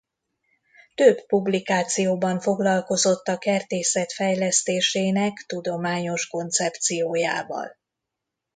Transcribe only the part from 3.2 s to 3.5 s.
a